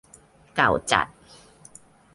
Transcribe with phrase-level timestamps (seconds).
[0.55, 1.07] เก่าจัด